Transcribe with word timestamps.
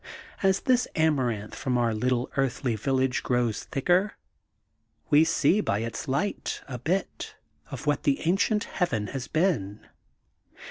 As 0.41 0.61
this 0.61 0.87
Amaranth 0.95 1.53
from 1.53 1.77
our 1.77 1.93
little 1.93 2.31
earthly 2.35 2.75
village 2.75 3.21
grows 3.21 3.65
thicker, 3.65 4.13
we 5.11 5.23
see 5.23 5.61
by 5.61 5.81
its 5.81 6.07
light 6.07 6.63
a 6.67 6.79
bit 6.79 7.35
pf 7.69 7.85
what 7.85 8.01
the 8.01 8.19
ancient 8.27 8.63
Heaven 8.63 9.05
has 9.13 9.27
been. 9.27 9.85